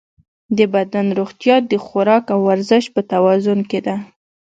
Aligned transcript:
د 0.57 0.59
بدن 0.73 1.05
روغتیا 1.19 1.55
د 1.71 1.73
خوراک 1.85 2.25
او 2.33 2.39
ورزش 2.49 2.83
په 2.95 3.01
توازن 3.11 3.59
کې 3.69 3.79
ده. 3.85 3.95